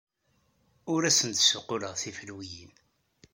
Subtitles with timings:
[0.93, 2.71] Ur asen-d-ssuqquleɣ tifelwiyin.